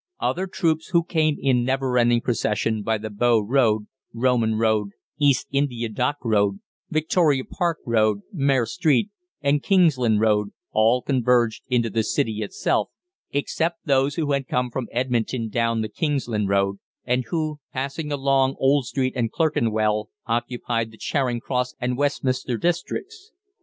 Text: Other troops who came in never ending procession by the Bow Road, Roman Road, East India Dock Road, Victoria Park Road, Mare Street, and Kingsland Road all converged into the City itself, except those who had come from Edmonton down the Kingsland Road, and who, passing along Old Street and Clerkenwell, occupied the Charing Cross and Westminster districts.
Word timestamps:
Other 0.19 0.47
troops 0.47 0.87
who 0.87 1.03
came 1.03 1.37
in 1.39 1.63
never 1.63 1.95
ending 1.95 2.21
procession 2.21 2.81
by 2.81 2.97
the 2.97 3.11
Bow 3.11 3.39
Road, 3.39 3.85
Roman 4.15 4.55
Road, 4.55 4.93
East 5.19 5.45
India 5.51 5.89
Dock 5.89 6.15
Road, 6.23 6.59
Victoria 6.89 7.43
Park 7.45 7.77
Road, 7.85 8.21
Mare 8.33 8.65
Street, 8.65 9.11
and 9.41 9.61
Kingsland 9.61 10.19
Road 10.19 10.53
all 10.71 11.03
converged 11.03 11.65
into 11.67 11.91
the 11.91 12.01
City 12.01 12.41
itself, 12.41 12.89
except 13.29 13.85
those 13.85 14.15
who 14.15 14.31
had 14.31 14.47
come 14.47 14.71
from 14.71 14.87
Edmonton 14.91 15.49
down 15.49 15.81
the 15.83 15.87
Kingsland 15.89 16.49
Road, 16.49 16.79
and 17.05 17.25
who, 17.25 17.59
passing 17.71 18.11
along 18.11 18.55
Old 18.57 18.87
Street 18.87 19.13
and 19.15 19.31
Clerkenwell, 19.31 20.09
occupied 20.25 20.89
the 20.89 20.97
Charing 20.97 21.39
Cross 21.39 21.75
and 21.79 21.95
Westminster 21.95 22.57
districts. 22.57 23.31